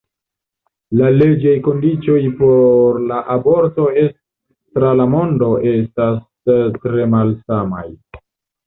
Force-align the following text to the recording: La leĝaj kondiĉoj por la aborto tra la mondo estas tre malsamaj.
La 1.01 1.09
leĝaj 1.17 1.53
kondiĉoj 1.67 2.17
por 2.41 2.97
la 3.11 3.19
aborto 3.35 3.87
tra 4.01 4.97
la 5.03 5.09
mondo 5.15 5.55
estas 5.77 6.61
tre 6.83 7.11
malsamaj. 7.17 7.89